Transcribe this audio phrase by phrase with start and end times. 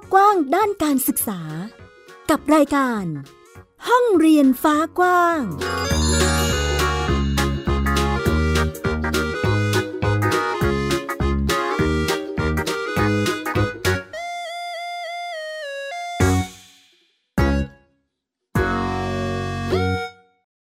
[0.00, 1.40] กกว้างด้านการศึกษา
[2.30, 3.04] กับรายการ
[3.88, 5.40] ห้องเรียนฟ้ากว้าง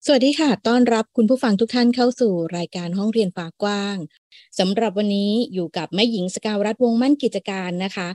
[0.05, 3.97] สวัสดีค่ะ ต้อนรับคุณผู้ฟังทุกท่านเข้าสู่รายการห้องเรียนฟ้ากว้าง
[4.59, 8.07] สำหรับวันนี้อยู่กับแม่หญิงสกาวรัฐวงมั่นกิจการนะคะ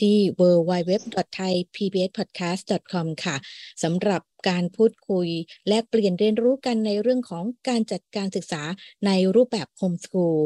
[0.00, 3.36] ที่ www.thaipbspodcast.com ค่ะ
[3.82, 5.28] สำหรับการพูดคุย
[5.68, 8.62] แลกเปลี่ยนเรียนรู้กันในเรื่องของการจัดการศึกษา
[9.06, 10.38] ในรูปแบบโฮมสกูล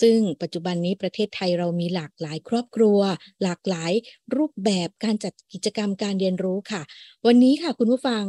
[0.00, 2.98] ซึ่งปัจจุบันนี้ประเทศไทยเรามีหลากหลายครอบครัว
[3.42, 3.92] หลากหลาย
[4.36, 6.82] รูปแบบการจัดกิจกรรมการเรียนรู้ค่ะ
[7.26, 8.24] วันนี้ค่ะคุณผู้ฟัง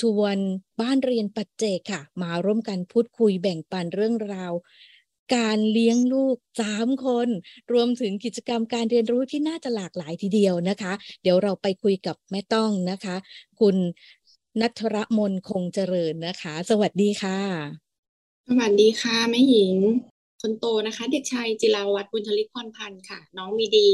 [0.00, 0.36] ชวน
[0.80, 4.52] บ้านเรียนปัจเจกค่ะ มาร่วมกันพูดคุยแบ่งปันเรื่องราว
[5.34, 7.28] การเลี้ยงลูกสามคน
[7.72, 13.16] รวมถึงกิจกรรมการเรียนรู้ที่น่าจะหลากหลายทีเดียวนะคะ เดี๋ยวเราไปคุยกับแม่ต้องนะคะ
[13.60, 13.76] คุณ
[14.60, 17.38] นัทรมนคงเจริญนะคะ สวัสดีค่ะ
[18.48, 19.76] สวัสดีค่ะแม่หญิง
[20.40, 23.88] คนโตนะคะ เด็กชายจิราวัตรบุญทลิกพรพันธ์ค่ะ น้องมีดี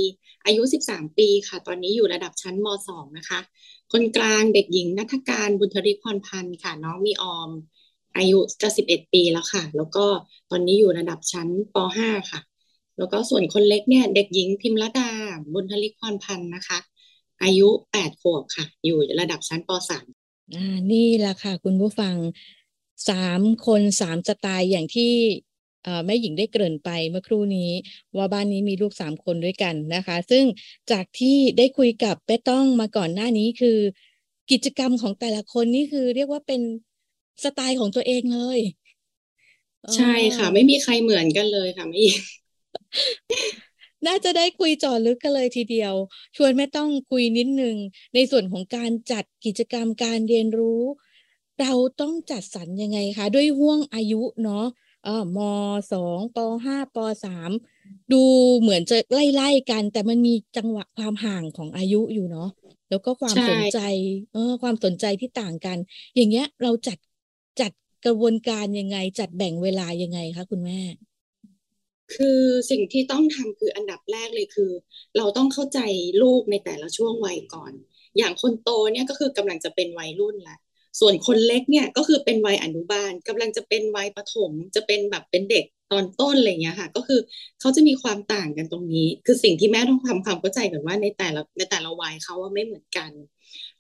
[0.45, 3.41] อายุ 13 ปีค่ะ ตอนนี้อยู่ระดับชั้นม .2 นะคะ
[3.93, 7.51] คนกลางเด็กหญิงนัทการบุญทลิกพรพันธ์ค่ะ น้องมีออม
[8.17, 10.07] อายุจะ11ปีแล้วค่ะ แล้วก็
[10.51, 12.41] ตอนนี้อยู่ระดับชั้นป .5 ค่ะ
[12.99, 15.11] แล้วก็ส่วนคนเล็กเนี่ย เด็กหญิงพิมรดา
[15.53, 16.79] บุญทลิกพรพันธ์นะคะ
[17.43, 22.17] อายุ8ขวบค่ะ อยู่ระดับชั้นป .3 อ่านี่แหละค่ะ คุณผู้ฟัง
[23.11, 25.13] สามคนสามสไตล์อย่างที่
[26.05, 27.71] แม่หญิงได้เกริ่นไปเมื่อครู่นี้
[28.17, 30.45] ว่าบ้านนี้มีลูกสามคนด้วยกันนะคะ ซึ่ง
[30.93, 33.79] จากที่ได้คุยกับเป้ต้องมาก่อนหน้านี้คือ
[34.51, 36.61] กิจกรรมของแต่ละคนนี่คือเรียกว่าเป็น
[37.45, 38.61] สไตล์ของตัวเองเลย
[39.97, 41.99] ใช่ค่ะ ไม่มีใครเหมือนกันเลยค่ะไม่
[44.07, 45.95] น่าจะได้คุยจอลึกกันเลยทีเดียว
[46.37, 47.77] ชวนแม่ต้องคุยนิดนึง
[48.15, 50.83] ในส่วนของการจัดกิจกรรมการเรียนรู้
[51.61, 54.67] เราต้องจัดสรรยังไงคะ ด้วยห่วงอายุเนาะ
[55.05, 55.39] เออม
[55.93, 57.51] สองปห้าปสาม
[58.13, 58.23] ดู
[58.61, 62.49] เหมือนจะไล่ๆกัน แต่มันมีจังหวะความห่างของอายุอยู่เนาะ
[62.91, 63.79] แล้วก็ความสนใจ
[64.33, 65.79] เออ ความสนใจที่ต่างกัน
[66.17, 67.10] อย่างเงี้ย เราจัดจัด
[68.05, 70.81] กระบวนการยังไง จัดแบ่งเวลายังไงคะคุณแม่
[72.15, 72.41] คือ
[72.71, 74.71] สิ่งที่ต้องทำคืออันดับแรกเลยคือ
[75.17, 75.81] เราต้องเข้าใจ
[76.23, 77.73] ลูกในแต่ละช่วงวัยก่อน
[78.19, 80.57] อย่างคนโตเนี่ยก็คือกำลังจะเป็นวัยรุ่นละ
[81.01, 87.21] ส่วนคนเล็กเนี่ยก็คือเป็นวัยอนุบาลกำลังจะเป็นวัยประถม จะเป็นแบบเป็นเด็กตอนต้นอะไรเงี้ยค่ะ ก็คือ
[87.61, 93.11] เขาจะมีความต่างกันตรงนี้ คือสิ่งที่แม่ต้องทำความเข้าใจก่อนว่าในแต่ละในแต่ละวัยเขาว่าไม่เหมือนกัน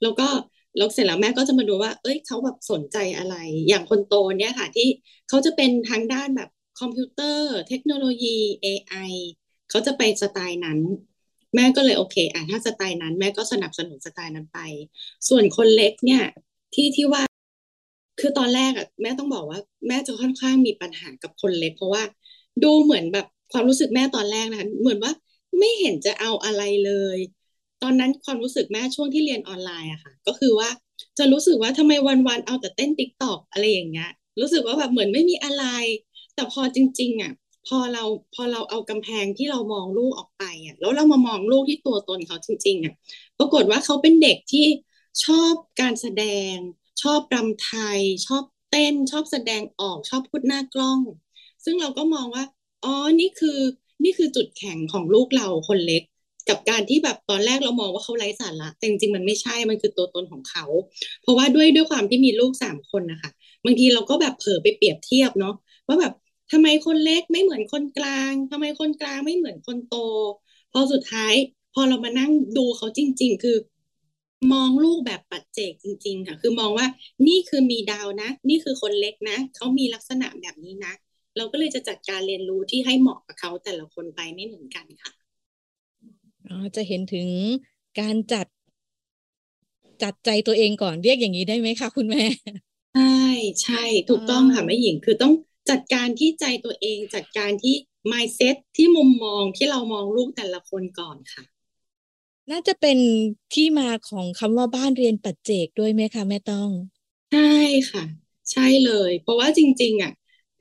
[0.03, 0.29] แล้วก็
[0.77, 3.35] แล้วเสร็จแล้วแม่ก็จะมาดูว่า เอ้ยเขาแบบสนใจอะไร
[3.69, 4.89] อย่างคนโตเนี่ยค่ะ ที่
[5.29, 6.49] เขาจะเป็นทางด้านแบบ
[6.81, 8.95] คอมพิวเตอร์ เทคโนโลยี AI
[9.71, 10.79] เขาจะไปสไตล์นั้น
[11.55, 14.59] แม่ก็เลยโอเคอะถ้าสไตล์นั้น แม่ก็สนับสนุนสไตล์นั้นไป
[15.29, 16.23] ส่วนคนเล็กเนี่ย
[16.75, 17.23] ที่ที่ว่า
[18.21, 19.59] คือตอนแรกอะแม่ต้องบอกว่า
[19.89, 22.03] แม่จะค่อนข้างมีปัญหากับคนเล็ก เพราะว่า
[22.65, 25.13] ดูเหมือนแบบความรู้สึกแม่ตอนแรกนะเหมือนว่า
[25.59, 27.19] ไม่เห็นจะเอาอะไรเลย
[27.83, 30.69] ตอนนั้นความรู้สึกแม่ช่วงที่เรียนออนไลน์อะค่ะ ก็คือว่า
[31.19, 34.11] จะรู้สึกว่าทำไมวันๆเอาแต่เต้น TikTok อะไรอย่างเงี้ย
[34.41, 35.65] รู้สึกว่าแบบเหมือนไม่มีอะไร
[36.35, 37.33] แต่พอจริง ๆอะ
[37.67, 38.05] พอเรา
[38.35, 42.95] พอเราเอากำแพงที่เรามองลูกออกไปอะแล้วเรามามองลูกที่ตัวตนเขาจริงๆอะ
[43.39, 44.67] ปรากฏว่าเขาเป็นเด็กที่
[45.25, 46.55] ชอบการแสดง
[47.03, 51.01] ชอบรำไทย ชอบเต้นชอบแสดงออกชอบพูดหน้ากล้อง
[51.65, 52.45] ซึ่งเราก็มองว่า
[52.85, 53.59] อ๋อนี่คือ
[54.05, 56.03] นี่คือจุดแข็งของลูกเราคนเล็ก
[56.49, 60.65] กับการที่แบบตอนแรกเรามองว่าเขาไร้สาระแต่จริงๆมันไม่ใช่มันคือตัวตนของเขา
[61.23, 63.31] เพราะว่าด้วยด้วยความที่มีลูกสามคนนะคะ
[63.65, 65.55] บางทีเราก็แบบเผลอไปเปรียบเทียบเนาะ
[65.87, 66.15] ว่าแบบ
[66.53, 69.97] ทำไมคนเล็กไม่เหมือนคนกลางทำไมคนกลางไม่เหมือนคนโต
[70.73, 71.35] พอสุดท้าย
[71.75, 73.57] พอเรามานั่งดูเขาจริง ๆ คือ
[74.53, 76.87] มองลูกแบบปัจเจกจริง ๆ ค่ะ คือมองว่า
[77.27, 80.93] นี่คือมีดาวนะ นี่คือคนเล็กนะเขามีลักษณะแบบนี้นะ
[81.37, 85.11] เราก็เลยจะจัดการเรียนรู้ที่ให้เหมาะกับเขาแต่ละคนไปไม่เหมือนกันค่ะ
[86.77, 87.29] จะเห็นถึง
[87.99, 88.47] การจัด
[90.03, 92.23] จัดใจตัวเองก่อนเรียกอย่างนี้ได้ไหมคะคุณแม่
[92.95, 93.03] ใช่
[93.63, 95.33] ใช่ถูกต้องค่ะแม่หญิงคือต้อง
[95.71, 97.75] จัดการที่ใจตัวเอง จัดการที่
[98.13, 101.45] mindset ที่มุมมองที่เรามองลูกแต่ละคนก่อนค่ะ
[102.51, 102.99] น่าจะเป็น
[103.53, 106.71] ที่มาของคำว่าบ้านเรียนปัจเจกด้วยไหมคะแม่ต้อง
[107.31, 107.41] ใช่
[107.91, 108.03] ค่ะ
[108.51, 110.11] ใช่เลย เพราะว่าจริง ๆ อะ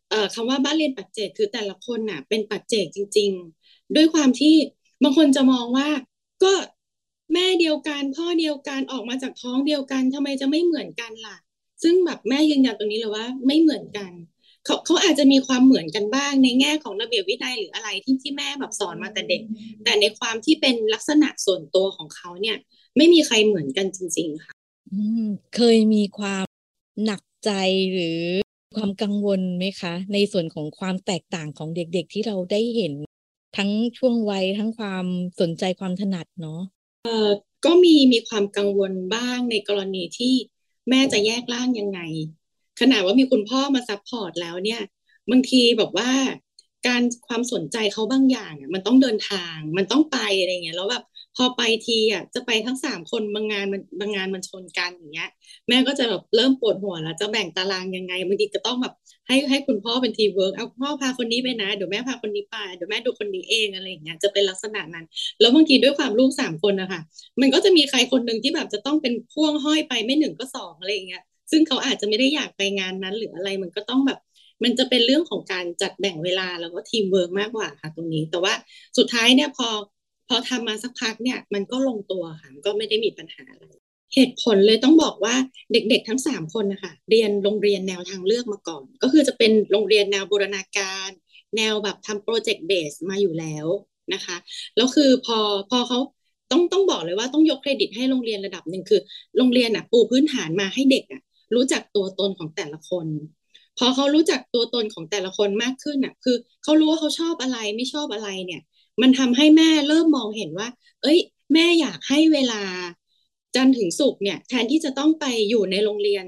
[0.07, 3.31] เอ่อคำว่าบ้านเรียนปัจเจกคือแต่ละคนน่ะ เป็นปัจเจกจริง
[3.63, 4.53] ๆ ด้วยความที่
[5.03, 5.87] บางคนจะมองว่า
[6.43, 6.53] ก็
[7.33, 11.37] แม่เดียวกันพ่อเดียวกันออกมาจากท้องเดียวกันทำไมจะไม่เหมือนกันล่ะ
[11.83, 14.11] ซึ่งแบบแม่ยืนยันตรงนี้เลยว่า ไม่เหมือนกัน
[14.65, 19.41] เขาเขาอาจจะมีความเหมือนกันบ้างในแง่ของระเบียบวินัยหรืออะไรที่ที่แม่แบบสอนมาแต่เด็ก
[19.83, 22.57] แต่ในความที่เป็นลักษณะส่วนตัวของเขาเนี่ย
[22.97, 24.53] ไม่มีใครเหมือนกันจริง ๆ ค่ะ
[24.91, 25.01] อื
[25.55, 26.45] เคยมีความ
[27.05, 27.51] หนักใจ
[27.93, 28.19] หรือ
[28.75, 32.93] ความกังวลไหมคะ ในส่วนของความแตกต่างของเด็กๆที่เราได้เห็น
[33.57, 35.05] ทั้งช่วงวัยทั้งความ
[35.39, 36.61] สนใจความถนัดเนาะ
[37.05, 37.29] เอ่อ
[37.65, 40.33] ก็มีมีความกังวลบ้างในกรณีที่
[40.89, 41.99] แม่จะแยกร่างยังไง
[42.79, 44.81] ขนาดว่ามีคุณพ่อมา support แล้วเนี่ย
[45.31, 46.09] บางทีแบบว่า
[46.87, 51.03] การความสนใจเขาบางอย่างอะมันต้องเดินทาง มันต้องไปอะไรเงี้ยแล้วแบบ
[51.35, 55.29] พอไปทีอะจะไปทั้งสามคนบางงานมันบางงานมันชนกันอย่างเงี้ย
[55.67, 58.93] แม่ก็จะแบบเริ่มปวดหัวแล้วจะแบ่งตารางยังไงบางทีก็ต้องแบบ
[59.29, 65.05] ให้ให้คุณพ่อเป็นทีมเวิร์กเอาพ่อพาคนนี้ไปนะ เดี๋ยวแม่พาคนนี้ไปเดี๋ยวแม่ดูคนนี้เองอะไรอย่างเงี้ยจะเป็นลักษณะนั้น
[65.39, 67.01] แล้วบางทีด้วยความลูกสามคนนะคะ
[67.41, 74.19] มันก็จะมีใครคนหนึ่งที่แบบจะต้องเป็นพ่วงห้อยไปไม่หนึ่งก็สองอะไรอย่างเงี้ยซึ่งเขาอาจจะไม่ได้อยากไปงานนั้นหรืออะไรมันก็ต้องแบบ
[74.63, 78.53] มันจะเป็นเรื่องของการจัดแบ่งเวลาแล้วก็ทีมเวิร์กมากกว่าค่ะตรงนี้ แต่ว่า
[78.97, 79.67] สุดท้ายเนี่ยพอ
[80.27, 83.73] พอทำมาสักพักเนี่ย มันก็ลงตัวค่ะก็ไม่ได้มีปัญหาอะไร
[84.13, 85.35] เหตุผลเลยต้องบอกว่า
[85.71, 91.09] เด็กๆทั้งสามคนนะคะเรียนโรงเรียนแนวทางเลือกมาก่อน ก็คือจะเป็นโรงเรียนแนวบูรณาการ
[91.57, 93.67] แนวแบบทำ project base มาอยู่แล้ว
[94.13, 94.37] นะคะ
[94.75, 95.37] แล้วคือพอ
[95.69, 95.99] พอเขา
[96.51, 99.01] ต้องต้องบอกเลยว่าต้องยกเครดิตให้โรงเรียนระดับหนึ่งคือ
[99.37, 101.21] โรงเรียนอะปูพื้นฐานมาให้เด็กอะ
[101.55, 103.07] รู้จักตัวตนของแต่ละคน
[103.77, 108.61] พอเขารู้จักตัวตนของแต่ละคนมากขึ้นอะคือเขารู้ว่าเขาชอบอะไรไม่ชอบอะไรเนี่ย
[109.01, 110.67] มันทำให้แม่เริ่มมองเห็นว่า
[111.01, 111.17] เอ้ย
[111.53, 112.61] แม่อยากให้เวลา
[113.55, 116.25] จันทร์ถึงศุกร์เนี่ย แทนที่จะต้องไปอยู่ในโรงเรียน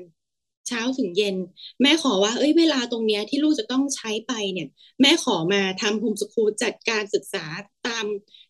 [0.67, 1.35] เช้าถึงเย็น
[1.81, 4.67] แม่ขอว่า เอ้ยเวลาตรงเนี้ยที่ลูกจะต้องใช้ไปเนี่ย
[5.01, 7.45] แม่ขอมาทำโฮมสคูลจัดการศึกษา
[7.87, 8.05] ตาม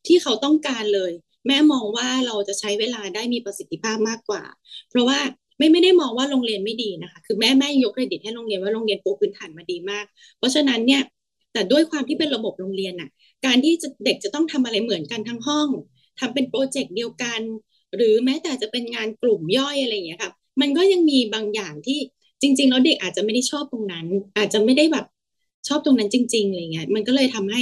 [0.07, 1.11] ที่เขาต้องการเลย
[1.47, 4.43] แม่มองว่าเราจะใช้เวลาได้มีประสิทธิภาพมากกว่า
[4.89, 5.19] เพราะว่า
[5.57, 10.05] ไม่ไม่ได้มองว่าโรงเรียนไม่ดีนะคะ คือแม่แม่ยกเครดิตให้โรงเรียนว่าโรงเรียนปูพื้นฐานมาดีมาก
[10.37, 11.01] เพราะฉะนั้นเนี่ย
[11.53, 13.09] แต่ด้วยความที่เป็นระบบโรงเรียนน่ะ
[13.45, 15.67] การที่จะเด็กจะต้องทำอะไรเหมือนกันทั้งห้อง
[16.19, 17.41] ทำเป็นโปรเจกต์เดียวกัน
[17.95, 21.99] หรือแม้แต่จะเป็นงานกลุ่มย่อยอะไรอย่างเงี้ยค่ะมันก็ยังมีบางอย่างที่
[22.41, 24.05] จริง ๆ แล้วเด็กอาจจะไม่ได้ชอบตรงนั้น
[24.37, 25.05] อาจจะไม่ได้แบบ
[25.67, 27.61] ชอบตรงนั้นจริงๆอะไรเงี้ยมันก็เลยทำให้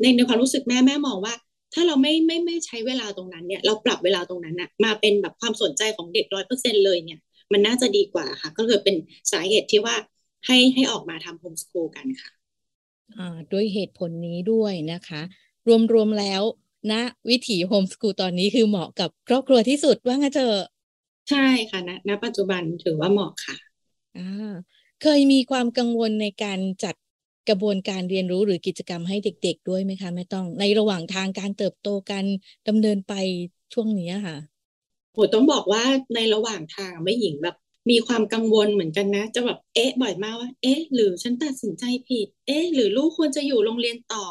[0.00, 1.34] ในในความรู้สึกแม่แม่มองว่า
[1.74, 7.20] ถ้าเราไม่ไม่ไม่ใช้เวลาตรงนั้นเนี่ยเราปรับเวลาตรงนั้นนะมาเป็นแบบความสนใจของเด็กร้อยเปอร์เซ็นเลยเนี่ย
[7.52, 8.96] มันน่าจะดีกว่าค่ะ ก็เลยเป็น
[9.32, 9.96] สาเหตุที่ว่า
[10.46, 12.30] ให้ให้ออกมาทำโฮมสคูลกันค่ะ
[13.18, 15.22] อ่าด้วยเหตุผลนี้ด้วยนะคะ
[15.92, 16.42] รวมๆแล้ว
[16.90, 17.00] ณนะ
[17.30, 20.58] วิถีโฮมสกูลตอนนี้คือเหมาะกับครอบครัวที่สุดว่างั้นเถอะ
[21.28, 21.38] ใช่
[21.70, 23.56] ค่ะณณปัจจุบันถือว่าเหมาะค่ะ
[24.14, 24.20] อ่า
[24.98, 26.94] เคยมีความกังวลในการจัด
[27.48, 32.26] กระบวนการเรียนรู้หรือกิจกรรมให้เด็ก ๆ ด้วยไหมคะแม่ต้อง ในระหว่างทางการเติบโตการ
[32.68, 33.12] ดำเนินไป
[33.72, 34.36] ช่วงนี้ค่ะ
[35.12, 35.82] โหต้องบอกว่า
[36.14, 37.54] ในระหว่างทางไม่หญิงแบบ
[37.90, 44.26] มีความกังวลเหมือนกันนะ จะแบบเอ๊ะบ่อยมากว่า เอ๊ะ หรือฉันตัดสินใจผิด เอ๊ะ หรือลูกควรจะอยู่โรงเรียนต่อ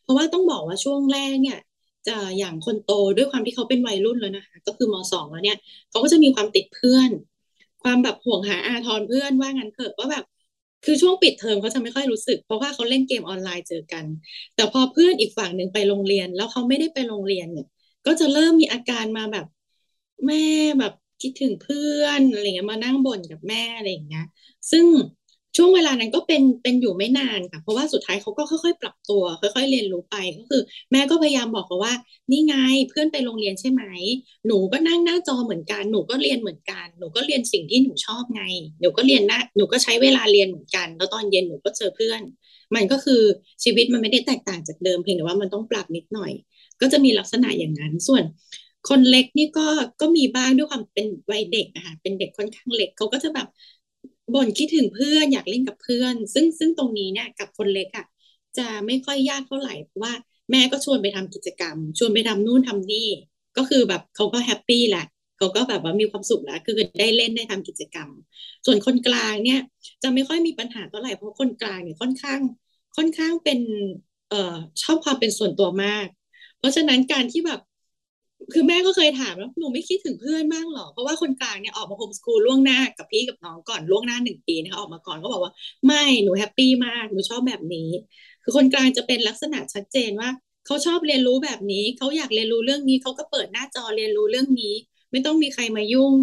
[0.00, 1.67] เพราะว่าต้องบอกว่าช่วงแรกเนี่ยจะ
[2.38, 5.58] อย่างคนโตด้วยความที่เขาเป็นวัยรุ่นแล้วนะคะ ก็คือมสองแล้วเนี่ย
[5.90, 7.10] เขาก็จะมีความติดเพื่อน
[7.82, 10.24] ความแบบห่วงหาอาทรเพื่อนว่างั้นเถอะว่าแบบ
[10.84, 14.04] คือช่วงปิดเทอมเขาจะไม่ค่อยรู้สึก เพราะว่าเขาเล่นเกมออนไลน์เจอกัน
[14.54, 17.66] แต่พอเพื่อนอีกฝั่งหนึ่งไปโรงเรียน แล้วเขาไม่ได้ไปโรงเรียนเนี่ย
[18.06, 19.46] ก็จะเริ่มมีอาการมาแบบ
[20.26, 20.36] แม่
[20.78, 24.24] แบบคิดถึงเพื่อนอะไรเงี้ยมานั่งบ่นกับแม่อะไรอย่างเงี้ย
[24.70, 24.86] ซึ่ง
[25.60, 31.94] ช่วงเวลานั้นก็เป็นเป็นอยู่ไม่นานค่ะเพราะว่าสุดท้ายเขาก็ค่อยๆ ปรับตัว ค่อย ๆ เรียนรู้ไปก็คือ แม่ก็พยายามบอกเขาว่า
[32.30, 32.54] นี่ไง
[32.88, 33.82] เพื่อนไปโรงเรียนใช่ไหม
[34.46, 38.42] หนูก็นั่งหน้าจอเหมือนกัน หนูก็เรียนเหมือนกัน หนูก็เรียนสิ่งที่หนูชอบไง
[38.80, 42.20] หนูก็เรียนหนะหนูก็ใช้เวลาเรียนเหมือนกัน แล้วตอนเย็นหนูก็เจอเพื่อน
[42.74, 43.22] มันก็คือ
[43.64, 46.32] ชีวิตมันไม่ได้แตกต่างจากเดิมเพียงแต่ว่ามันต้องปรับนิดหน่อย
[46.80, 48.24] ก็จะมีลักษณะอย่างนั้นส่วน
[48.88, 49.66] คนเล็กนี่ก็
[50.00, 53.48] ก็มีบ้างด้วยความเป็นวัยเด็กนะคะเป็นเด็กค่อนข้างเล็กเขาก็จะแบบ
[54.34, 58.06] บ่นคิดถึงเพื่อนอยากเล่นกับเพื่อน ซึ่งซึ่งตรงนี้เนี่ยกับคนเล็กอะ่ะ
[58.58, 60.12] จะไม่ค่อยยากเท่าไหร่เพราะว่า
[60.50, 63.08] แม่ก็ชวนไปทำกิจกรรม ชวนไปทำนู่นทำนี่
[63.56, 65.04] ก็คือแบบเขาก็แฮปปี้แหละ
[65.38, 68.08] เขาก็แบบว่ามีความสุขแล้วคือได้เล่นได้ทำกิจกรรม
[68.66, 69.60] ส่วนคนกลางเนี่ย
[70.02, 72.40] จะไม่ค่อยมีปัญหาเท่าไหร่เพราะคนกลางเนี่ยค่อนข้าง
[72.96, 73.60] ค่อนข้างเป็น
[74.28, 76.06] เอ่อชอบความเป็นส่วนตัวมาก
[76.58, 77.60] เพราะฉะนั้นการที่แบบ
[78.52, 85.52] คือแม่ก็เคยถามแล้วหนูไม่คิดถึงเพื่อนบ้างหรอ เพราะว่าคนกลางเนี่ยออกมาโฮมสกูลล่วงหน้ากับพี่กับน้องก่อนล่วงหน้าหนึ่งปีนะคะออกมาก่อนก็บอกว่า
[85.86, 87.90] ไม่หนู happy มากหนูชอบแบบนี้
[88.42, 90.28] คือคนกลางจะเป็นลักษณะชัดเจนว่า
[90.66, 94.74] เขาชอบเรียนรู้แบบนี้เขาอยากเรียนรู้เรื่องนี้เขาก็เปิดหน้าจอเรียนรู้เรื่องนี้
[95.10, 96.14] ไม่ต้องมีใครมายุ่ง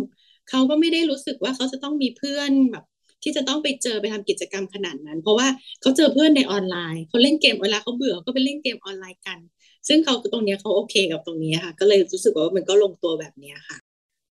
[0.50, 2.84] เขาก็ไม่ได้รู้สึกว่าเขาจะต้องมีเพื่อนแบบ
[3.24, 5.48] ที่จะต้องไปเจอไปทำกิจกรรมขนาดนั้น เพราะว่า
[5.82, 9.40] เขาเจอเพื่อนในออนไลน์เขาเล่นเกมเวลาเขาเบื่อก็ไปเล่นเกมออนไลน์กัน
[9.88, 13.78] ซึ่งเขาตรงนี้เขาโอเคกับตรงนี้ค่ะ ก็เลยรู้สึกว่ามันก็ลงตัวแบบนี้ค่ะ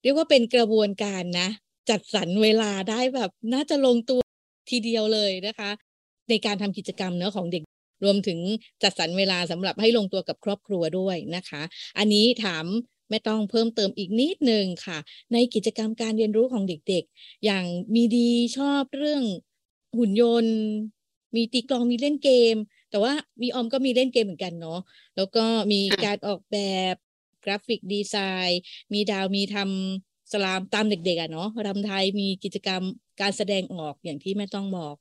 [0.02, 1.50] เรียกว่าเป็นกระบวนการนะ
[1.90, 4.20] จัดสรรเวลาได้แบบน่าจะลงตัว
[4.70, 5.70] ทีเดียวเลยนะคะ
[6.30, 7.64] ในการทำกิจกรรมเนื้อของเด็ก
[8.04, 8.40] รวมถึง
[8.84, 11.62] จัดสรรเวลาสำหรับให้ลงตัวกับครอบครัวด้วยนะคะ
[11.98, 12.66] อันนี้ถาม
[13.10, 14.98] ไม่ต้องเพิ่มเติมอีกนิดหนึ่งค่ะ
[15.34, 19.24] ในกิจกรรมการเรียนรู้ของเด็กๆ อย่างมีดีชอบเรื่อง
[19.98, 20.58] หุ่นยนต์
[21.36, 22.56] มีตีกลองมีเล่นเกม
[22.90, 24.80] แต่ว่ามีออมก็มีเล่นเกมเหมือนกันเนาะ
[25.16, 26.58] แล้วก็มีการออกแบ
[26.94, 26.96] บ
[27.44, 28.16] กราฟิกดีไซ
[28.48, 28.60] น์
[28.94, 32.84] มีดาวมีทำสลามตามเด็กๆอะเนาะรำไทยมีกิจกรรม
[33.22, 34.96] การแสดงออกอย่างที่แม่ต้องบอก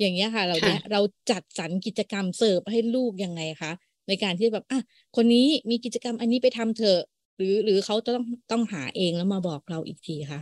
[0.00, 3.72] อย่างเงี้ยค่ะ เราเนี้ยเราจัดสรรกิจกรรมเสิร์ฟให้ลูกยังไงคะ
[4.08, 4.80] ในการที่แบบอะ
[5.16, 7.00] คนนี้มีกิจกรรมอันนี้ไปทำเถอะ
[7.36, 10.40] หรือหรือเขาต้องต้องหาเองแล้วมาบอกเราอีกทีคะ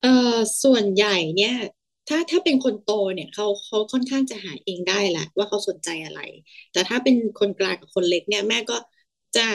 [0.00, 1.54] เอ่อส่วนใหญ่เนี่ย
[2.08, 6.20] ถ้าถ้าเป็นคนโตเนี่ยเขาเขาค่อนข้างจะหาเองได้แหละว่าเขาสนใจอะไร
[6.72, 8.76] แต่ถ้าเป็นคนกลางกับคนเล็กเนี่ยแม่ก็
[9.36, 9.46] จะ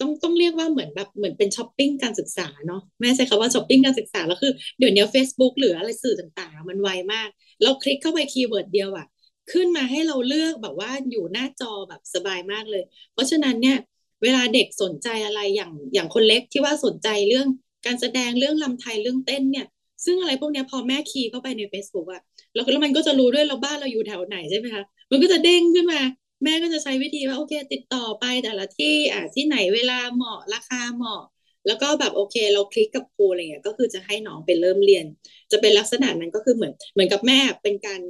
[0.00, 7.28] ต้องต้องเรียกว่าเหมือนแบบเหมือนเป็นช้อปปิ้งการศึกษาเนาะแม่ใช้คำว่าช้อปปิ้งการศึกษาแล้วคือเดี๋ยวนี้ Facebook หรืออะไรสื่อต่างๆ มันไวมาก
[7.62, 9.06] เราคลิกเข้าไป keyword เดียวอะ
[9.52, 12.82] ขึ้นมาให้เราเลือกแบบว่าอยู่หน้าจอแบบสบายมากเลย
[13.12, 13.76] เพราะฉะนั้นเนี่ย
[14.22, 17.46] เวลาเด็กสนใจอะไรอย่างอย่างคนเล็กที่ว่าสนใจเรื่อง
[17.86, 19.66] การแสดงเรื่องรำไทยเรื่องเต้นเนี่ย
[20.04, 22.22] ซึ่งอะไรพวกนี้พอแม่ key เข้าไปใน Facebook อะ
[22.54, 26.00] แล้วแล้วมันก็จะรู้ด้วยเราบ้านเราอยู่แถวไหนใช่ไหมคะมันก็จะเด้งขึ้นมา
[26.44, 31.22] แม่ก็จะใช้วิธีว่าโอเค ติดต่อไปแต่ละที่อ่าที่ไหนเวลาเหมาะราคาเหมาะ
[31.66, 35.06] แล้วก็แบบโอเค เราคลิกกับครูอะไรเงี้ยก็คือจะให้น้องไปเริ่มเรียน
[35.52, 38.00] จะเป็นลักษณะนั้นก็คือเหมือนเหมือนกับแม่เป็นการ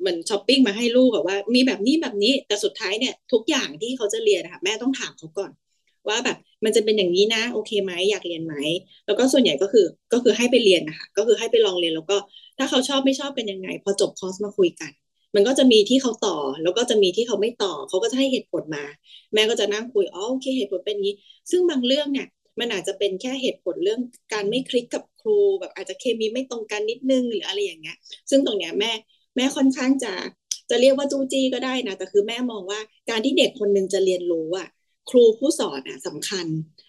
[0.00, 5.50] เหมือนช้อปปิ้งมาให้ลูกแบบว่า มีแบบนี้แบบนี้แต่สุดท้ายเนี่ยทุกอย่างที่เขาจะเรียนนะคะแม่ต้องถามเขาก่อน
[6.08, 8.54] ว่าแบบมันจะเป็นอย่างนี้นะ โอเคไหมอยากเรียนไหม
[9.06, 12.16] แล้วก็ส่วนใหญ่ก็คือก็คือให้ไปเรียนนะคะก็คือให้ไปลองเรียนแล้วก็
[12.58, 14.92] ถ้าเขาชอบไม่ชอบเป็นยังไง พอจบคอร์สมาคุยกัน
[15.34, 18.84] มันก็จะมีที่เขาต่อ แล้วก็จะมีที่เขาไม่ต่อ เขาก็จะให้เหตุผลมา
[19.34, 21.14] แม่ก็จะนั่งคุยอ๋อโอเคเหตุผลเป็นนี้
[21.50, 22.26] ซึ่งบางเรื่องเนี่ย
[22.60, 24.00] มันอาจจะเป็นแค่เหตุผลเรื่อง
[24.32, 27.96] การไม่คลิกกับครูแบบอาจจะเคมีไม่ตรงกันนิดนึงหรืออะไรอย่างเงี้ย
[28.30, 28.92] ซึ่งตรงเนี้ยแม่
[29.36, 30.12] แม่ค่อนข้างจะ
[30.70, 32.80] จะเรียกว่าจู้จี้ก็ได้นะแต่คือแม่มองว่า
[33.10, 34.68] การที่เด็กคนนึงจะเรียนรู้อะ
[35.10, 36.46] ครูผู้สอนอะสำคัญ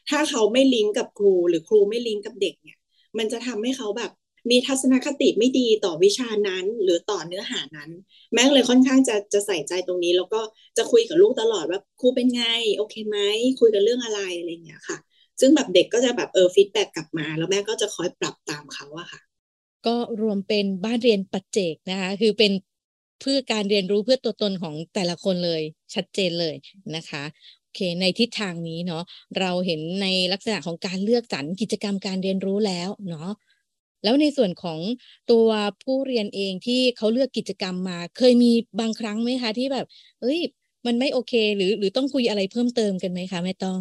[0.10, 2.78] ถ้าเขาไม่ลิงก์กับครู หรือครูไม่ลิงก์กับเด็กเนี่ย
[3.18, 4.12] มันจะทำให้เขาแบบ
[4.52, 7.90] มีทัศนคติไม่ดีต่อวิชานั้น หรือต่อเนื้อหานั้น
[8.34, 10.42] แม่เลยค่อนข้างจะจะใส่ใจตรงนี้ แล้วก็
[10.78, 12.44] จะคุยกับลูกตลอดว่าครูเป็นไง
[12.78, 13.18] โอเคไหม
[13.60, 14.98] คุยกันเรื่องอะไรอะไรเงี้ยค่ะ
[15.40, 19.22] ซึ่งแบบเด็กก็จะแบบเออ feedback กลับมา แล้วแม่ก็จะคอยปรับตามเขาอะค่ะ
[19.86, 22.52] ก็รวมเป็นบ้านเรียนปัจเจกนะคะ คือเป็น
[23.20, 25.62] เพื่อการเรียนรู้เพื่อตัวตนของแต่ละคนเลย
[25.96, 26.56] ชัดเจนเลย
[26.96, 27.24] นะคะ
[27.76, 29.04] เคในทิศทางนี้เนาะ
[29.40, 33.30] เราเห็นในลักษณะของการเลือกสรรกิจกรรมการเรียนรู้แล้วเนาะ
[34.04, 34.80] แล้วในส่วนของ
[35.32, 35.48] ตัว
[35.84, 39.86] ผู้เรียนเองที่เขาเลือกกิจกรรมมา เคยมีบางครั้งไหมคะ ที่แบบ
[40.22, 40.40] เอ้ย
[40.86, 43.80] มันไม่โอเค หรือหรือต้องคุยอะไรเพิ่มเติมกันไหมคะแม่ต้อง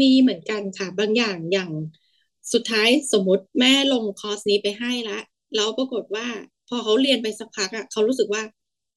[0.00, 1.70] มีเหมือนกันค่ะ บางอย่างอย่าง
[2.52, 5.18] สุดท้ายสมมติแม่ลงคอร์สนี้ไปให้ละ
[5.54, 6.26] แล้วปรากฏว่า
[6.68, 8.42] พอเขาเรียนไปสักพักอะเขารู้สึกว่า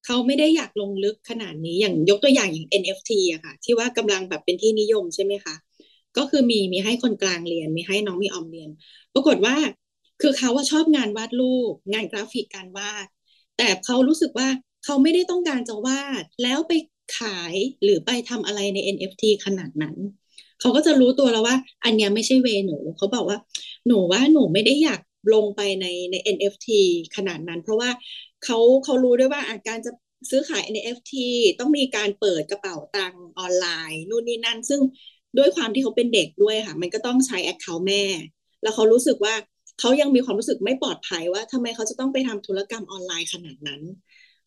[0.10, 5.56] เขาไม่ได้อยากลงลึกขนาดนี้อย่างยกตัวอย่างอย่าง NFT อะค่ะ ที่ว่ากำลังแบบเป็นที่นิยมใช่ไหมคะ
[6.18, 8.70] ก็คือมีมีให้คนกลางเรียน มีให้น้องมีออมเรียน
[9.14, 9.56] ปรากฏว่า
[10.22, 13.08] คือเขาว่าชอบงานวาดรูป งานกราฟิกการวาด
[13.58, 14.48] แต่เขารู้สึกว่า
[14.86, 16.74] เขาไม่ได้ต้องการจะวาด แล้วไป
[17.18, 19.96] ขายหรือไปทำอะไรใน NFT ขนาดนั้น
[20.60, 23.40] เขาก็จะรู้ตัวแล้วว่า อันนี้ไม่ใช่เวหนู เขาบอกว่า
[23.88, 25.02] หนูว่าหนูไม่ได้อยาก
[25.34, 26.68] ลงไปในใน NFT
[27.16, 27.90] ขนาดนั้น เพราะว่า
[28.44, 29.91] เขาเขารู้ด้วยว่าอาการจะ
[30.29, 31.13] ซื้อขาย NFT
[31.60, 34.82] ต้องมีการเปิดกระเป๋าตังค์ออนไลน์นู่นนี่นั่น ซึ่ง
[35.38, 38.03] ด้วยความที่เขาเป็นเด็กด้วยค่ะ มันก็ต้องใช้แอคเคาท์แม่
[38.62, 39.34] แล้วเขารู้สึกว่า
[39.79, 43.82] เขายังมีความรู้สึกไม่ปลอดภัยว่าทำไมเขาจะต้องไปทำธุรกรรมออนไลน์ขนาดนั้น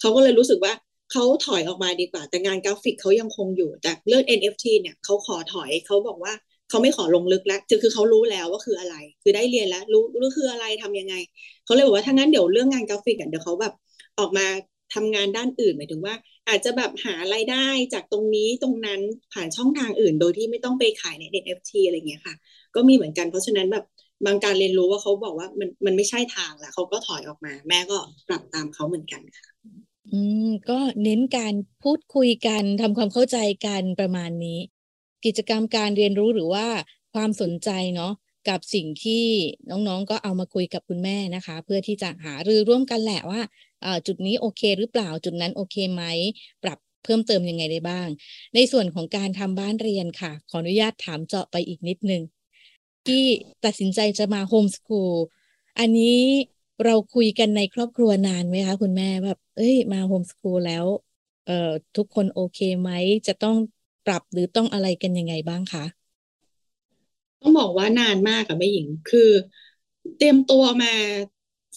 [0.00, 0.72] เขาก็เลยรู้สึกว่า
[1.12, 6.32] เขาถอยออกมาดีกว่า แต่งานกราฟิกเขายังคงอยู่แต่เรื่อง NFT เนี่ยเขาขอถอยเขาบอกว่า
[6.70, 11.14] เขาไม่ขอลงลึกแล้วคือเขารู้แล้วว่าคืออะไร คือได้เรียนแล้ว รู้รู้คืออะไรทำยังไง
[11.64, 13.72] เขาเลยบอกว่าถ้างั้นเดี๋ยวเรื่องงานกราฟิกเดี๋ยวเขาแบบ
[14.18, 14.46] ออกมา
[14.94, 16.14] ทำงานด้านอื่นหมายถึงว่า
[16.48, 19.00] อาจจะแบบหาไรายได้จากตรงนี้ตรงนั้น
[19.32, 22.34] ผ่านช่องทางอื่น โดยที่ไม่ต้องไปขายใน NFT อะไรเงี้ยค่ะ
[22.74, 23.84] ก็มีเหมือนกันเพราะฉะนั้นแบบ
[24.26, 27.98] บางการเรียนรู้ว่าเขาบอกว่ามันมันไม่ใช่ทางแล้วเขาก็ถอยออกมา แม่ก็
[28.28, 29.46] ปรับตามเขาเหมือนกันค่ะ
[30.12, 33.36] อืมก็เน้นการพูดคุยกันทำความเข้าใจ
[33.66, 34.58] กันประมาณนี้
[35.24, 36.66] กิจกรรมการเรียนรู้หรือว่า
[37.14, 38.12] ความสนใจเนาะ
[38.48, 39.24] กับสิ่งที่
[39.70, 43.40] น้องๆก็เอามาคุยกับคุณแม่นะคะ เพื่อที่จะหารือร่วมกันแหละว่า
[44.06, 46.02] จุดนี้โอเคหรือเปล่าจุดนั้นโอเคไหม
[46.62, 48.08] ปรับเพิ่มเติมยังไงได้บ้าง
[48.54, 52.22] ในส่วนของการทำบ้านเรียนค่ะ ขออนุญาตถามเจาะไปอีกนิดนึง
[53.06, 53.24] ที่
[53.64, 55.14] ตัดสินใจจะมาโฮมสคูล
[55.78, 56.18] อันนี้
[56.84, 60.86] เราคุยกันในครอบครัวนานไหมคะคุณแม่แบบ เอ้ยมาโฮมสคูลแล้ว
[61.44, 61.52] เอ่อ
[61.96, 62.90] ทุกคนโอเคไหม
[63.26, 63.56] จะต้อง
[64.06, 65.84] ปรับหรือต้องอะไรกันยังไงบ้างคะ
[67.40, 69.30] ต้องบอกว่านานมากค่ะแม่หญิง คือ
[70.16, 70.92] เตรียมตัวมา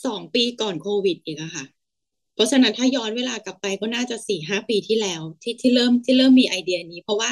[0.06, 1.66] สองปีก่อนโควิดอีกอะค่ะ
[2.34, 7.32] เพราะฉะนั้นถ้าย้อนเวลากลับไปก็น่าจะสี่ห้าปีที่แล้ว ที่ที่เริ่มที่เริ่มมีไอเดียนี้ เพราะว่า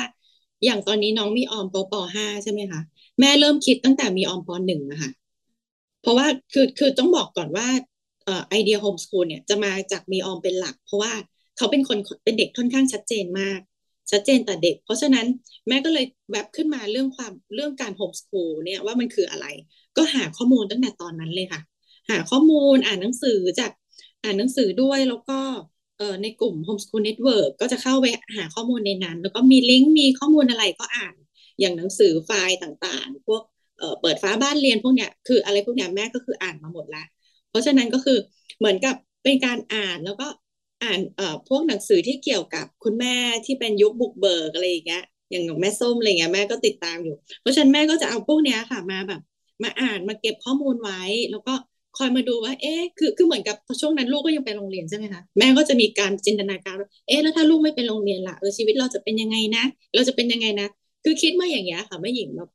[0.63, 2.81] อย่างตอนนี้น้องมีออมปปห้าใช่ไหมคะ
[3.19, 5.11] แม่เริ่มคิดตั้งแต่มีออม ป.หนึ่งนะคะ
[6.01, 7.67] เพราะว่าคือคือต้องบอกก่อนว่า
[8.49, 11.11] ไอเดีย homeschool เนี่ยจะมาจากมีออมเป็นหลัก เพราะว่า
[11.57, 13.59] เขาเป็นคนเป็นเด็กค่อนข้างชัดเจนมาก
[14.11, 15.25] ชัดเจนแต่เด็ก เพราะฉะนั้น
[15.67, 19.45] แม่ก็เลยแวบขึ้นมาเรื่องความเรื่องการ homeschool เนี่ยว่ามันคืออะไร
[19.97, 21.61] ก็หาข้อมูลตั้งแต่ตอนนั้นเลยค่ะ
[22.09, 23.71] หาข้อมูลอ่านหนังสือจาก
[24.23, 25.39] อ่านหนังสือด้วยแล้วก็
[25.97, 28.05] เอ่อในกลุ่ม Homeschool Network ก็จะเข้าไป
[28.37, 31.15] หาข้อมูลในนั้น แล้วก็มีลิงก์มีข้อมูลอะไรก็อ่าน
[31.59, 33.41] อย่างหนังสือไฟล์ต่างๆ พวก
[33.79, 37.03] เอ่อเปิดฟ้าบ้านเรียนพวกเนี้ยคืออะไรพวกเนี้ยแม่ก็คืออ่านมาหมดละ
[37.49, 38.17] เพราะฉะนั้นก็คือ
[38.59, 40.27] เหมือนกับเป็นการอ่านแล้วก็
[40.83, 49.21] อ่านเอ่อพวกหนังสือที่เกี่ยวกับคุณแม่ที่เป็นยุคบุกเบิกอะไรอย่างเงี้ยอย่างของแม่ส้มอะไรเงี้ยแม่ก็ติดตามอยู่ เพราะฉะนั้นแม่ก็จะเอาพวกเนี้ยค่ะมาแบบ
[49.63, 50.99] มาอ่านมาเก็บข้อมูลไว้
[51.31, 51.53] แล้วก็
[51.97, 60.67] คอยมาดูว่า เอ๊ะคือคือเหมือนกับช่วงนั้นลูกก็ยังไปโรงเรียนใช่ไหมคะแม่ก็จะมีการจินตนาการว่าเอ๊ะแล้วถ้าลูกไม่ไปโรงเรียนล่ะเออชีวิตเราจะเป็นยังไงนะ เราจะเป็นยังไงนะ
[61.03, 62.49] คือคิดมาอย่างเงี้ยค่ะแม่หญิงแบบ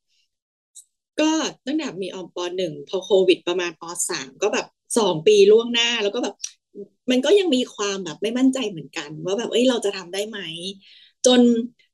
[1.21, 1.33] ก็
[1.67, 4.67] ตั้งแต่มีออมปหนึ่งพอโควิดประมาณปสามก็แบบ
[4.99, 6.35] สองปีล่วงหน้าแล้วก็แบบ
[7.11, 10.39] มันก็ยังมีความแบบไม่มั่นใจเหมือนกัน ว่าแบบเอ้ยเราจะทำได้ไหม
[11.27, 11.41] จน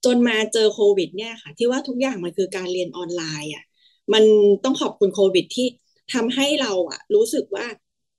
[0.04, 3.64] จนมาเจอโควิด เนี่ยค่ะ ที่ว่าทุกอย่างมันคือการเรียนออนไลน์อะ
[4.12, 4.24] มัน
[4.64, 5.66] ต้องขอบคุณโควิดที่
[6.14, 7.66] ทำให้เราอะ รู้สึกว่า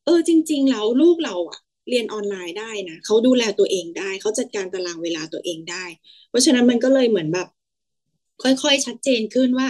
[0.05, 5.86] เออจริง ๆ แล้วลูกเราอะ เรียนออนไลน์ได้นะเขาดูแลตัวเองได้เขาจัดการตารางเวลาตัวเองได้
[6.29, 7.48] เพราะฉะนั้นมันก็เลยเหมือนแบบ
[8.43, 9.67] ค่อยๆชัดเจนขึ้นว่า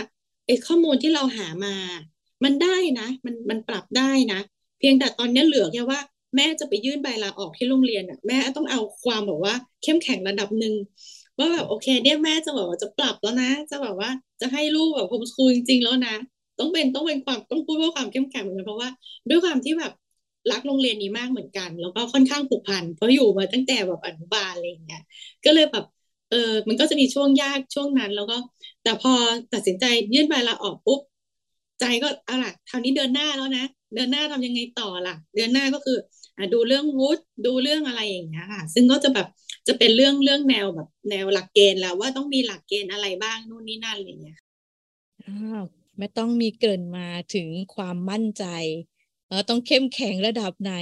[0.47, 1.75] ไอ้ข้อมูลที่เราหามา
[2.43, 4.39] มันได้นะ มันมันปรับได้นะ
[4.79, 5.99] เพียงแต่ตอนนี้เหลือแค่ว่า
[6.35, 10.73] แม่จะไปยื่นใบลาออกที่โรงเรียนอะแม่ต้องเอาความแบบว่า เข้มแข็งระดับหนึ่ง
[11.39, 14.09] ว่าแบบโอเค เนี่ยแม่จะแบบว่าจะปรับแล้วนะ จะแบบว่า
[14.41, 16.15] จะให้ลูกแบบโฮมสคูลจริงๆแล้วนะ
[16.59, 18.89] ต้องเป็นต้องเป็นความต้องพูดว่าความเข้มแข็งเหมือนกันเพราะว่า
[19.29, 19.91] ด้วยความที่แบบ
[20.51, 25.01] รักโรงเรียนนี้มากเหมือนกัน แล้วก็ค่อนข้างผูกพันเพราะอยู่มาตั้งแต่แบบอนุบาลอะไรอย่างเงี้ย
[25.45, 25.83] ก็เลยแบบ
[26.29, 28.35] เออมันก็จะมีช่วงยากช่วงนั้น แล้วก็
[28.83, 29.11] แต่พอ
[29.53, 30.99] ตัดสินใจยื่นใบลาออกปุ๊บ
[31.79, 33.63] ใจก็เอาล่ะคราวนี้เดินหน้าแล้วนะ
[33.95, 35.97] เดินหน้าทำยังไงต่อล่ะ เดินหน้าก็คือ
[36.53, 39.27] ดูเรื่องวุฒิดูเรื่องอะไรอย่างเงี้ยค่ะ ซึ่งก็จะแบบ
[39.67, 44.39] จะเป็นเรื่องเรื่องแนวแบบแนวหลักเกณฑ์แล้วว่าต้องมีหลักเกณฑ์อะไรบ้างนู่นนี่นั่นอะไรเงี้ย
[45.25, 45.63] อ้าว
[45.97, 48.45] ไม่ต้องมีเกริ่นมาถึงความมั่นใจ
[49.27, 50.73] เออต้องเข้มแข็งระดับไหน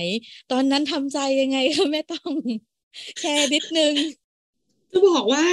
[0.52, 2.32] ตอนนั้นทำใจยังไงคะแม่ต้อง
[3.20, 3.94] แค่นิดนึง
[4.92, 5.44] จะบอกว่า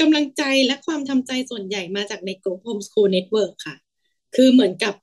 [0.00, 3.76] กำลังใจและความทำใจส่วนใหญ่มาจากในกลุ่ม Homeschool Network ค่ะ
[4.36, 4.94] คือเหมือนกับ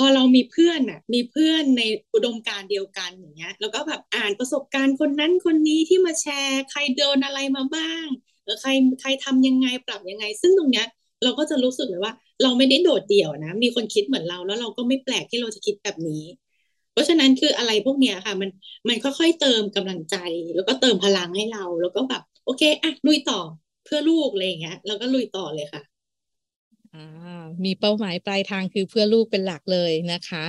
[0.00, 1.82] พอเรามีเพื่อนอะ มีเพื่อนใน
[2.14, 8.06] อุดมการเดียวกันอย่างเงี้ย แล้วก็แบบอ่านประสบการณ์คนนั้นคนนี้ที่มาแชร์ ใครโดนอะไรมาบ้าง
[8.44, 10.86] เออใครใครทำยังไงปรับยังไง ซึ่งตรงเนี้ย
[11.22, 16.24] เราก็จะรู้สึกเลยว่า เราไม่ได้โดดเดี่ยวนะ มีคนคิดเหมือนเราแล้วเราก็ไม่แปลกที่เราจะคิดแบบนี้
[16.92, 18.50] เพราะฉะนั้นคืออะไรพวกเนี้ยค่ะ มัน
[18.88, 20.16] มันค่อยๆเติมกำลังใจ
[20.54, 23.40] แล้วก็เติมพลังให้เรา แล้วก็แบบโอเคอะลุยต่อ
[23.84, 25.82] เพื่อลูกอะไรอย่างเงี้ย แล้วก็ลุยต่อเลยค่ะ
[27.64, 30.44] มีเป้าหมายปลายทางคือเพื่อลูกเป็นหลักเลยนะคะ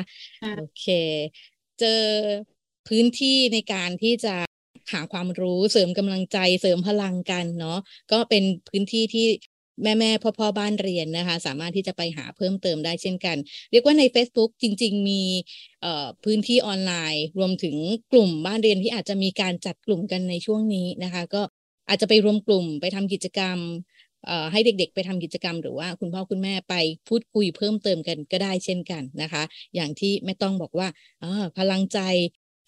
[0.57, 0.85] โอเค
[1.79, 2.03] เจอ
[2.87, 4.35] พื้นที่ในการที่จะ
[4.91, 7.79] หาความรู้เสริมกำลังใจเสริมพลังกันเนาะ
[8.11, 9.27] ก็เป็นพื้นที่ที่
[9.83, 13.37] แม่แม่พ่อพ่อบ้านเรียนนะคะ สามารถที่จะไปหาเพิ่มเติมได้เช่นกัน
[13.71, 15.21] เรียกว่าใน Facebook จริง ๆ มี
[16.23, 17.75] พื้นที่ออนไลน์ รวมถึง
[18.11, 21.41] กลุ่มบ้านเรียนที่อาจจะมีการจัดกลุ่มกันในช่วงนี้นะคะ ก็
[21.89, 23.57] อาจจะไปรวมกลุ่มไปทำกิจกรรม
[24.51, 26.75] ให้เด็กๆ ไปทำกิจกรรม หรือว่าคุณพ่อคุณแม่ไป
[27.07, 29.43] พูดคุยเพิ่มเติมกันก็ได้เช่นกันนะคะ
[29.75, 30.87] อย่างที่แม่ต้องบอกว่า
[31.57, 31.99] พลังใจ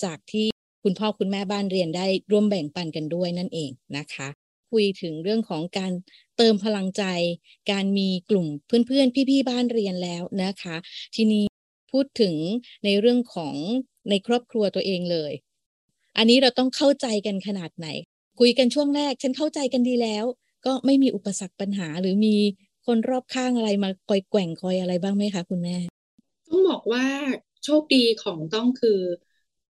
[0.04, 0.48] จากที่
[0.84, 4.28] คุณพ่อคุณแม่บ้านเรียนได้ร่วมแบ่งปันกันด้วยนั่นเองนะคะ
[4.72, 5.92] คุยถึงเรื่องของการ
[6.38, 7.04] เติมพลังใจ
[7.72, 10.76] การมีกลุ่มเพื่อนๆ พี่ๆบ้านเรียนแล้วนะคะ
[11.16, 11.46] ทีนี้
[11.92, 12.36] พูดถึง
[12.86, 13.56] ในเรื่องของ
[14.10, 15.34] ในครอบครัวตัวเองเลย
[16.18, 17.88] อันนี้เราต้องเข้าใจกันขนาดไหน
[18.40, 20.26] คุยกันช่วงแรก ฉันเข้าใจกันดีแล้ว
[20.66, 22.36] ก็ไม่มีอุปสรรคปัญหาหรือมี
[22.86, 25.76] คนรอบข้างอะไรมาคอยแกว่งคอยอะไรบ้างไหมคะคุณแม่
[26.50, 27.06] ต้องบอกว่า
[27.66, 29.00] โชคดีของต้องคือ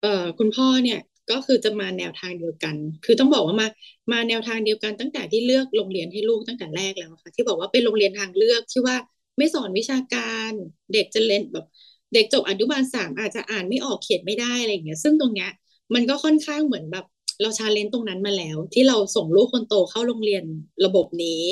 [0.02, 1.00] เอ่อคุณพ่อเนี่ย
[1.32, 3.68] ก็คือจะมาแนวทางเดียวกัน คือต้องบอกว่ามา
[4.12, 8.96] มาแนวทางเดียวกันตั้งแต่ที่เลือกโรงเรียนให้ลูกตั้งแต่แรกแล้วค่ะที่บอกว่าเป็นโรงเรียนทางเลือกที่ว่า
[9.38, 10.52] ไม่สอนวิชาการ
[10.94, 11.66] เด็กจะเล่นแบบ
[12.14, 15.52] เด็กจบอนุบาลสามอาจจะอ่านไม่ออกเขียนไม่ได้อะไรอย่างเงี้ยซึ่งตรงเนี้ย
[15.94, 17.06] มันก็ค่อนข้างเหมือนแบบ
[17.42, 20.44] เราชาเลนจ์ตรงนั้นมาแล้ว ที่เราส่งลูกคนโตเข้าโรงเรียน
[20.86, 21.44] ระบบนี้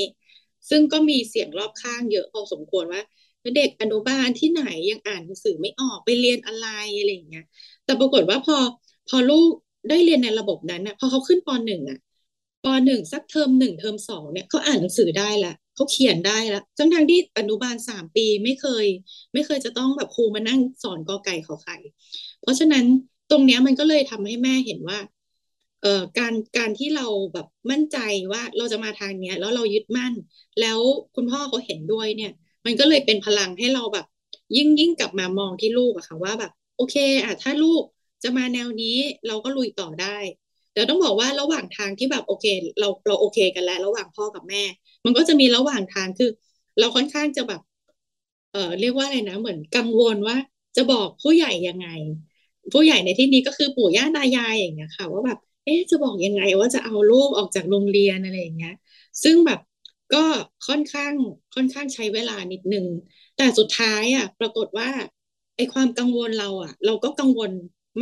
[0.69, 3.01] ซึ่งก็มีเสียงรอบข้างเยอะพอสมควรว่า
[3.55, 6.67] เด็กอนุบาลที่ไหนยังอ่านหนังสือไม่ออกไปเรียนอะไร
[6.97, 7.45] อะไรอย่างเงี้ย
[7.85, 8.57] แต่ปรากฏว่าพอ
[9.09, 9.51] พอลูก
[9.89, 11.99] ได้เรียนในระบบนั้นนะพอเขาขึ้นปหนึ่งอะ
[12.63, 18.85] ปหนึ่งสักเทอมหนึ่งเทอมสองเนี่ยเขาอ่านหนังสือได้ละเขาเขียนได้ละทั้งทางที่อนุบาลสามปีไม่เคย
[19.33, 21.77] ไม่เคยจะต้องแบบครูมานั่งสอนกอไก่ขอไข่
[22.41, 22.85] เพราะฉะนั้น
[23.31, 24.99] ตรงเนี้ยมันก็เลยทำให้แม่เห็นว่า
[25.85, 27.97] เอ่อการการที่เราแบบมั่นใจ
[28.31, 30.13] ว่าเราจะมาทางเนี้ยแล้วเรายึดมั่น
[30.61, 30.79] แล้ว
[31.15, 32.31] คุณพ่อเขาเห็นด้วยเนี่ย
[32.65, 34.05] มันก็เลยเป็นพลังให้เราแบบ
[34.57, 37.83] ยิ่งยิ่งกลับมามองที่ลูกอะค่ะว่าแบบ โอเคอะถ้าลูก
[38.23, 40.17] จะมาแนวนี้เราก็ลุยต่อได้
[40.73, 42.45] แต่ต้องบอกว่าระหว่างทางที่แบบโอเค
[42.79, 44.63] เราเราโอเคกันแล้ว ระหว่างพ่อกับแม่
[45.05, 46.29] มันก็จะมีระหว่างทางคือ
[46.79, 47.61] เราค่อนข้างจะแบบ
[48.51, 50.37] เออเรียกว่าอะไรนะ เหมือนกังวลว่า
[50.75, 51.87] จะบอกผู้ใหญ่ยังไง
[52.73, 58.73] ผู้ใหญ่ในที่นี้ก็คือปู่ย่าตายายอย่างเงี้ยค่ะ ว่าแบบ เอ๊ะจะบอกยังไงว่าจะเอาลูกออกจากโรงเรียนอะไรอย่างเงี้ย
[59.23, 59.59] ซึ่งแบบ
[60.13, 60.23] ก็
[60.67, 61.13] ค่อนข้าง
[61.55, 62.85] ค่อนข้างใช้เวลานิดนึง
[63.37, 64.89] แต่สุดท้ายอะ ปรากฏว่า
[65.55, 67.51] ไอความกังวลเราอะ เราก็กังวล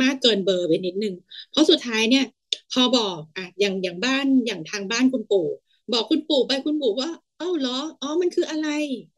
[0.02, 1.14] มากเกินเบอร์ไปนิดนึง
[1.50, 2.24] เพราะสุดท้ายเนี่ย
[2.72, 5.46] พอบอกอะอย่างอย่างบ้านอย่างทางบ้านคุณปู่
[5.92, 8.68] บอกคุณปู่ไปคุณปู่ว่าเอ้าเหรออ๋อมันคืออะไร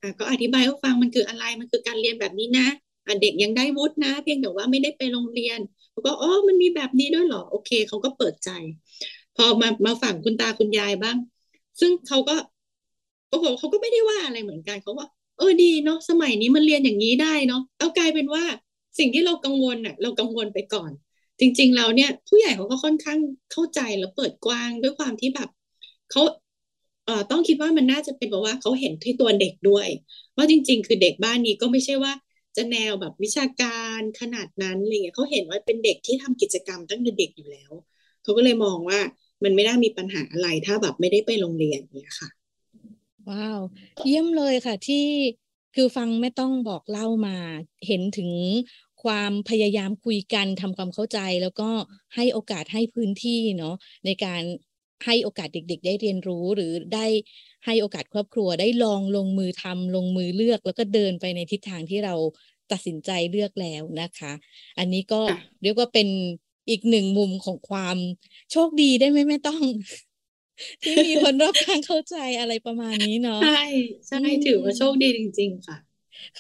[0.03, 2.67] อะก็อธิบายให้ฟังมันคืออะไรมันคือการเรียนแบบนี้นะ
[3.21, 5.59] เด็กยังได้วุฒินะ เพียงแต่ว่าไม่ได้ไปโรงเรียน
[5.91, 8.49] เขาก็อ๋อมันมีแบบนี้ด้วยเหรอโอเคเขาก็เปิดใจ
[9.35, 11.17] พอมามาฝั่งคุณตาคุณยายบ้าง
[11.81, 12.35] ซึ่งเขาก็
[13.29, 18.45] โอ้โหเขาก็ไม่ได้ว่าอะไรเหมือนกันเขาว่า เออดีเนาะสมัยนี้มันเรียนอย่างนี้ได้เนาะเอากลายเป็นว่า
[18.99, 20.91] สิ่งที่เรากังวลอะ เรากังวลไปก่อน
[21.41, 23.19] จริงๆแล้วเนี่ย ผู้ใหญ่เขาก็ค่อนข้าง
[23.53, 25.49] เข้าใจแล้วเปิดกว้างด้วยความที่แบบ
[26.11, 26.23] เขา
[27.05, 29.89] เอ่อต้องคิดว่ามันน่าจะเป็นแบบว่าเขาเห็นที่ตัวเด็กด้วย
[30.37, 32.13] ว่าจริง ๆ คือเด็กบ้านนี้ก็ไม่ใช่ว่า
[32.57, 33.67] จะแนวแบบวิชากา
[33.99, 37.73] รขนาดนั้นอะไรเงี้ยเขาเห็นว่าเป็นเด็กที่ทำกิจกรรมตั้งแต่เด็กอยู่แล้ว
[38.23, 39.01] เขาก็เลยมองว่า
[39.45, 42.29] มันไม่น่ามีปัญหาอะไรถ้าแบบไม่ได้ไปโรงเรียนเนี่ยค่ะ
[43.29, 43.61] ว้าว
[44.07, 45.07] เยี่ยมเลยค่ะที่
[45.75, 47.37] คือฟังไม่ต้องบอกเล่ามา
[47.87, 48.31] เห็นถึง
[49.03, 51.71] ความพยายามคุยกันทำความเข้าใจ แล้วก็
[52.15, 54.43] ให้โอกาสให้พื้นที่เนาะในการ
[55.05, 57.07] ให้โอกาสเด็ก ๆ ได้เรียนรู้หรือได้
[57.67, 62.15] ให้โอกาสครอบครัวได้ลองลงมือทำลงมือเลือก แล้วก็เดินไปในทิศทางที่เรา
[62.73, 64.33] ตัดสินใจเลือกแล้วนะคะ
[64.79, 65.21] อันนี้ก็
[65.63, 66.09] เรียกว่าเป็น
[66.71, 67.97] อีกหนึ่งมุมของความ
[68.53, 69.63] โชคดีได้ไหมแม่ต้อง
[70.83, 73.65] ที่มีคนรอบข้างเข้าใจอะไรประมาณนี้เนาะใช่
[74.09, 75.77] ใช่ถือว่าโชคดีจริง ๆ ค่ะ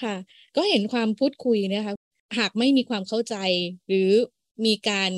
[0.02, 0.14] ค่ะ
[0.56, 1.94] ก็เห็นความพูดคุยนะคะ
[2.38, 3.36] หากไม่มีความเข้าใจ
[3.88, 4.10] หรือ
[4.66, 5.12] มีการ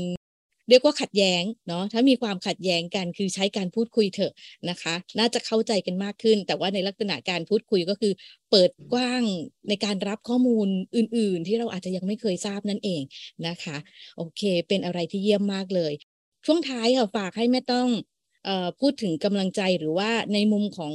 [0.68, 4.32] เรียกว่าขัดแย้งเนาะถ้ามีความขัดแย้งกันคือใช้การพูดคุยเถอะ
[4.70, 8.12] นะคะ น่าจะเข้าใจกันมากขึ้น แต่ว่าในลักษณะการพูดคุยก็คือ
[8.50, 9.22] เปิดกว้าง
[9.68, 13.02] ในการรับข้อมูลอื่น ๆ ที่เราอาจจะยังไม่เคยทราบนั่นเอง
[13.46, 13.76] นะคะ
[14.16, 15.92] โอเค เป็นอะไรที่เยี่ยมมากเลย
[16.46, 17.88] ช่วงท้ายค่ะฝากให้แม่ต้อง
[18.80, 20.94] พูดถึงกำลังใจหรือว่าในมุมของ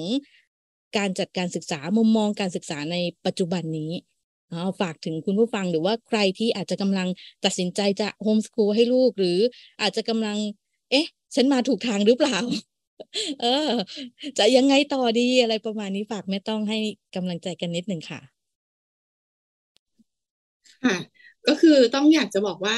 [0.97, 3.91] การจัดการศึกษามุมมองการศึกษาในปัจจุบันนี้
[4.81, 7.07] ฝากถึงคุณผู้ฟังหรือว่าใครที่อาจจะกำลัง
[7.45, 9.39] ตัดสินใจจะโฮมสคูลให้ลูก หรือ
[9.81, 10.37] อาจจะกำลัง
[10.91, 12.37] เอ๊ะ ฉันมาถูกทางหรือเปล่า
[13.41, 13.47] เออ
[14.37, 16.77] จะยังไงต่อดีอะไรประมาณนี้ฝากแม่ต้องให้
[17.15, 18.43] กำลังใจกันนิดหนึ่งค่ะ
[20.83, 20.97] ค่ะ
[21.47, 22.77] ก็คือต้องอยากจะบอกว่า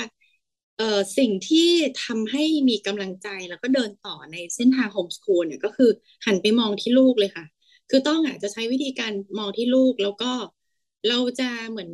[0.77, 1.69] เอ่อสิ่งที่
[2.03, 5.89] ทำให้มีกำลังใจแล้วก็เดินต่อในเส้นทางโฮมสคูลเนี่ยก็คือ
[6.25, 7.45] หันไปมองที่ลูกเลยค่ะ
[7.89, 10.31] คือต้องอาจจะใช้วิธีการมองที่ลูกแล้วก็
[11.09, 11.89] เราจะเหมือน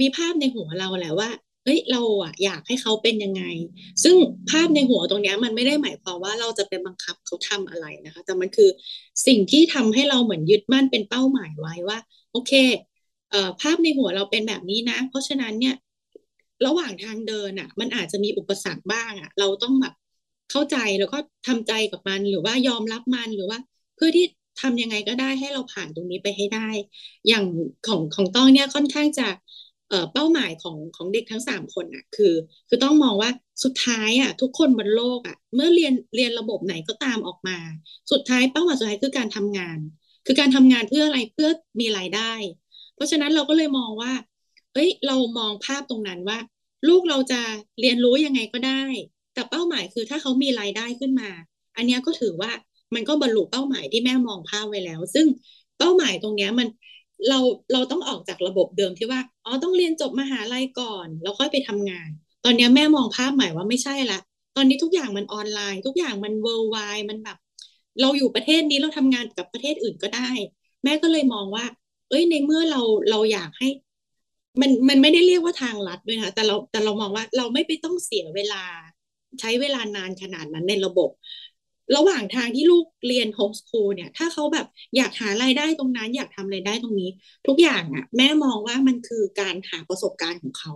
[0.00, 1.30] มีภาพในหัวเราแหละว่า
[1.64, 3.42] เฮ้ยเราอะอยากให้เขาเป็นยังไง
[4.04, 4.16] ซึ่ง
[4.50, 8.70] ภาพในหัวตรงนี้มันไม่ได้หมายความว่าเราจะเป็นบังคับเขาทำอะไรนะคะ แต่มันคือ
[9.26, 11.98] สิ่งที่ทำให้เราเหมือนยึดมั่นเป็นเป้าหมายไว้ว่า
[12.32, 12.52] โอเค
[13.30, 15.74] เอ่อภาพในหัวเราเป็นแบบนี้นะ เพราะฉะนั้นเนี่ย
[16.66, 19.94] ระหว่างทางเดินอะมันอาจจะมีอุปสรรคบ้างอะเราต้องแบบ
[20.50, 23.58] เข้าใจแล้วก็ทำใจกับมันหรือว่ายอมรับมันหรือว่า
[23.96, 24.26] เพื่อที่
[24.60, 26.68] ทำยังไงก็ได้ให้เราผ่านตรงนี้ไปให้ได้
[27.28, 27.44] อย่าง
[27.86, 29.28] ของของต้องเนี่ยค่อนข้างจะ
[30.12, 32.34] เป้าหมายของของเด็กทั้งสามคนอะคือ
[32.68, 33.30] คือต้องมองว่า
[33.64, 37.58] สุดท้ายอะทุกคนบนโลกอะเมื่อเรียนเรียนระบบไหนก็ตามออกมา
[38.12, 39.78] สุดท้ายเป้าหมายสุดท้ายคือการทำงาน
[40.26, 41.48] คือการทำงานเพื่ออะไรเพื่อ
[41.80, 42.32] มีรายได้
[42.94, 44.12] เพราะฉะนั้นเราก็เลยมองว่า
[44.74, 46.38] เอ้ยเรามองภาพตรงนั้นว่า
[46.88, 47.40] ลูกเราจะ
[47.80, 48.82] เรียนรู้ยังไงก็ได้
[49.34, 51.30] แต่เป้าหมายคือถ้าเขามีรายได้ขึ้นมา
[51.76, 52.50] อันนี้ก็ถือว่า
[52.94, 55.26] มันก็บรรลุเป้าหมายที่แม่มองภาพไว้แล้ว ซึ่ง
[55.78, 56.68] เป้าหมายตรงนี้มัน
[57.28, 57.38] เรา
[57.72, 62.08] เราต้องออกจากระบบเดิมที่ว่าอ๋อต้องเรียนจบมหาลัยก่อน แล้วค่อยไปทำงาน
[62.44, 64.18] ตอนนี้แม่มองภาพใหม่ว่าไม่ใช่ละ
[64.56, 66.76] ตอนนี้ทุกอย่างมันออนไลน์ ทุกอย่างมันเวิร์ไว
[67.10, 67.36] มันแบบ
[68.00, 70.30] เราอยู่ประเทศนี้เราทำงานกับประเทศอื่นก็ได้
[70.84, 71.64] แม่ก็เลยมองว่า
[72.08, 73.68] เอ้ยในเมื่อเราเราอยากให้
[74.60, 78.62] มันมันไม่ได้เรียกว่าทางลัดด้วยนะแต่เราแต่เรามองว่าเราไม่ไปต้องเสียเวลา
[79.40, 81.10] ใช้เวลานานขนาดนั้นในระบบ
[81.96, 87.10] ระหว่างทางที่ลูกเรียนโฮมสคูลเนี่ย ถ้าเขาแบบอยากหารายได้ตรงนั้น อยากทำรายได้ตรงนี้
[87.46, 90.72] ทุกอย่างอะ่ะ แม่มองว่ามันคือการหาประสบการณ์ของเขา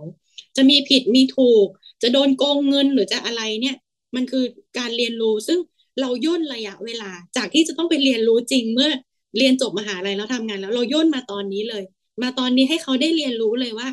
[0.55, 1.67] จะมีผิดมีถูก
[2.01, 3.75] จะโดนโกงเงินหรือจะอะไรเนี่ย
[4.15, 4.43] มันคือ
[4.77, 5.59] การเรียนรู้ซึ่ง
[6.01, 8.89] เราย่นระยะเวลา จากที่จะต้องไปเรียนรู้จริงเมื่อ
[9.37, 11.83] เรียนจบมหาลัยแล้วทำงาน แล้วเราย่นมาตอนนี้เลย
[12.21, 13.89] มาตอนนี้ให้เขาได้เรียนรู้เลยว่า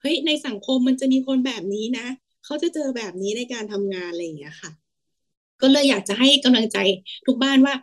[0.00, 2.06] เฮ้ยในสังคมมันจะมีคนแบบนี้นะ
[2.44, 4.70] เขาจะเจอแบบนี้ในการทำงานอะไรอย่างเงี้ยค่ะ
[5.62, 6.78] ก็เลยอยากจะให้กำลังใจ
[7.26, 7.74] ทุกบ้านว่า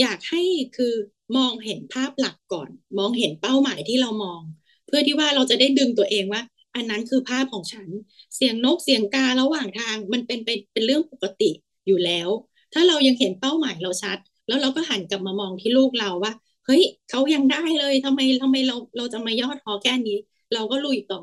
[0.00, 0.42] อยากให้
[0.76, 0.94] คือ
[1.36, 4.40] มองเห็นภาพหลักก่อน มองเห็นเป้าหมายที่เรามอง
[4.86, 6.42] เพื่อที่ว่าเราจะได้ดึงตัวเองว่า
[6.74, 7.88] อันนั้นคือภาพของฉัน
[8.34, 11.50] เสียงนกเสียงการะหว่างทางมันเป็นเป็นเป็นเรื่องปกติ
[11.86, 12.28] อยู่แล้ว
[12.72, 16.32] ถ้าเรายังเห็นเป้าหมายเราชัด แล้วเราก็หันกลับมามองที่ลูกเราว่า
[16.66, 20.16] เฮ้ยเขายังได้เลยทำไมทำไมเราเราจะมาย่อท้อแค่นี้
[20.54, 21.20] เราก็ลุยต่อ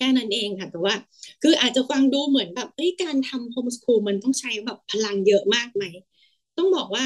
[0.00, 0.94] แค่นั้นเองค่ะ แต่ว่า
[1.42, 5.84] คืออาจจะฟังดูเหมือนแบบเฮ้ยการทำโฮมสคูลมันต้องใช้แบบพลังเยอะมากไหม
[6.58, 7.04] ต้องบอกว่า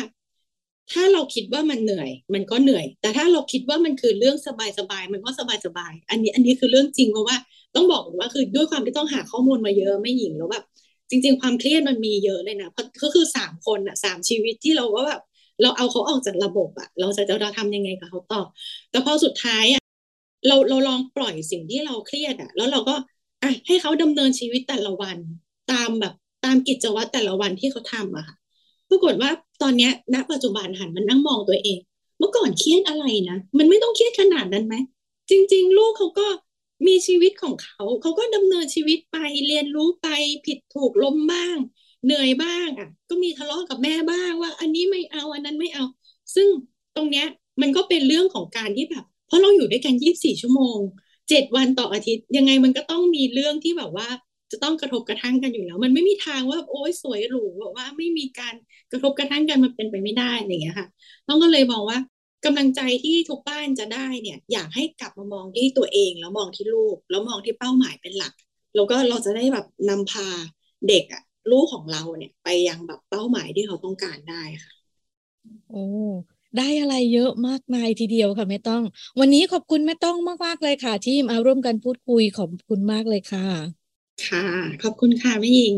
[0.92, 5.30] ถ้าเราคิดว่ามันเหนื่อย มันก็เหนื่อย แต่ถ้าเราคิดว่ามันคือเรื่องสบายๆมันก็
[5.66, 7.36] สบายๆอันนี้อันนี้คือเรื่องจริงเพราะว่า
[7.74, 10.64] ต้องบอกว่าคือด้วยความที่ต้องหาข้อมูลมาเยอะไม่หญิงแล้วแบบ
[11.10, 15.20] จริง ๆ ความเครียดมันมีเยอะเลยนะเพราะก็คือสามคนอะสามชีวิตที่เราก็แบบ
[15.62, 18.42] เราเอาเขาออกจากระบบอะเราจะเราทำยังไงกับเขาต่อ
[18.90, 19.83] แต่พอสุดท้ายอะ
[20.46, 22.94] เราเราลองปล่อยสิ่งที่เราเครียดอะแล้วเราก็
[23.42, 25.18] อะให้เขาดำเนินชีวิตแต่ละวัน
[25.72, 28.36] ตามแบบตามกิจวัตรแต่ละวันที่เขาทำอะค่ะ
[28.90, 29.30] ปรากฏว่า
[29.62, 31.78] ตอนเนี้ยณปัจจุบันหันมันนั่งมองตัวเอง
[32.18, 34.74] เมื่อก่อนเครียดอะไรนะมันไม่ต้องเครียดขนาดนั้นไหม
[35.30, 36.26] จริง ๆ ลูกเขาก็
[36.86, 40.08] มีชีวิตของเขา เขาก็ดำเนินชีวิตไปเรียนรู้ไป
[40.46, 41.56] ผิดถูกล้มบ้าง
[42.04, 45.84] เหนื่อยบ้างอะ ก็มีทะเลาะกับแม่บ้างว่า อันนี้ไม่เอาอันนั้นไม่เอา
[46.34, 46.48] ซึ่ง
[46.96, 47.26] ตรงเนี้ย
[47.60, 49.04] มันก็เป็นเรื่องของการที่แบบ
[49.34, 50.78] ราะเราอยู่ด้วยกันยี่บสี่ชั่วโมง
[51.28, 54.08] เจ็ดวันต่ออาทิตย์ ยังไงมันก็ต้องมีเรื่องที่แบบว่า
[54.52, 58.54] จะต้องกระทบกระทั่งกันอยู่แล้ว มันไม่มีทางว่าโอ้ยสวยหรูแบบว่าไม่มีการ
[58.92, 60.88] กระทบกระทั่งกันมันเป็นไปไม่ได้อย่างเงี้ยค่ะ
[61.28, 61.98] ต้องก็เลยมองว่า
[62.44, 68.34] กำลังใจที่ทุกบ้านจะได้เนี่ย อยากให้กลับมามองที่ตัวเองแล้วมองที่ลูก แล้วมองที่เป้าหมายเป็นหลัก
[68.74, 70.26] แล้วก็เราจะได้แบบนำพา
[70.88, 74.72] เด็กอะลูกของเราเนี่ย ไปยังแบบเป้าหมายที่เขาต้องการได้ค่ะ
[75.68, 75.84] โอ้
[76.58, 78.82] ได้อะไรเยอะมากมายทีเดียวค่ะแม่ต้อง
[79.20, 83.46] วันนี้ขอบคุณแม่ต้องมากๆเลยค่ะ ที่มาร่วมกันพูดคุยขอบคุณมากเลยค่ะ
[84.26, 84.44] ค่ะ
[84.82, 85.76] ขอบคุณค่ะแม่หญิง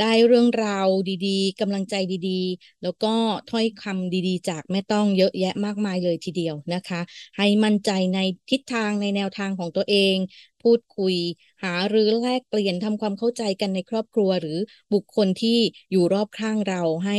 [0.00, 0.88] ได้เรื่องราว
[1.26, 1.94] ดีๆกำลังใจ
[2.28, 3.14] ดีๆ แล้วก็
[3.50, 7.00] ถ้อยคำดีๆ จากแม่ต้องเยอะแยะมากมายเลยทีเดียวนะคะ
[7.36, 8.18] ให้มั่นใจใน
[8.50, 10.16] ทิศทางในแนวทางของตัวเอง
[10.62, 11.14] พูดคุย
[11.62, 14.58] หาหรือแลกเปลี่ยนทำความเข้าใจกันในครอบครัวหรือ
[14.92, 15.58] บุคคลที่
[15.90, 17.18] อยู่รอบข้างเราให้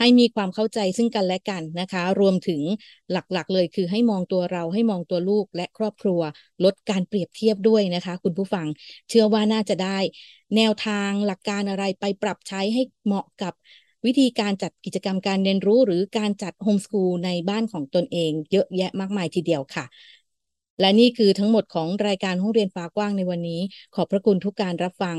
[0.00, 2.62] ให้มีความเข้าใจซึ่งกันและกันนะคะ รวมถึง
[3.12, 6.20] หลักๆ เลยคือให้มองตัวเราให้มองตัวลูกและครอบครัว
[6.64, 8.66] ลดการเปรียบเทียบด้วยนะคะ คุณผู้ฟัง
[9.08, 9.98] เชื่อว่าน่าจะได้
[10.56, 13.54] แนวทางหลักการอะไรไปปรับใช้ให้เหมาะกับ
[14.06, 19.84] วิธีการจัดกิจกรรมการเรียนรู้ หรือการจัดโฮมสกูลในบ้านของตนเอง เยอะแยะมากมายทีเดียวค่ะ
[20.80, 23.60] และนี่คือทั้งหมดของรายการห้องเรียนฟ้ากว้างในวันนี้
[23.94, 25.18] ขอบพระคุณทุกการรับฟัง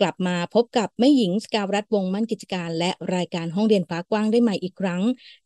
[0.00, 5.02] กลับมาพบกับแม่หญิงสกาวรัฐวงมั่นกิจการ และรายการห้องเรียนฟ้ากว้างได้ใหม่อีกครั้ง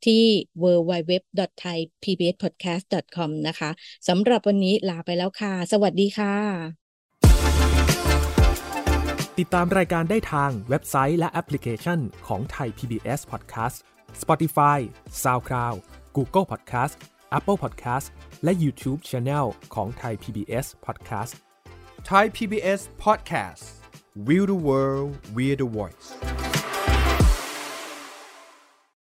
[0.06, 0.22] ที่
[0.62, 3.70] www.thaipbspodcast.com นะคะ
[4.08, 6.34] สำหรับวันนี้ลาไปแล้วค่ะ สวัสดีค่ะ
[9.38, 13.76] ติดตามรายการได้ทางเว็บไซต์และแอปพลิเคชันของไทย PBS Podcast
[14.22, 14.78] Spotify
[15.22, 15.76] SoundCloud
[16.16, 16.94] Google Podcast
[17.37, 18.07] Apple Podcast
[18.43, 21.33] และ YouTube Channel ของ Thai PBS Podcast
[22.09, 23.63] Thai PBS Podcast
[24.27, 26.07] We the World We the Voice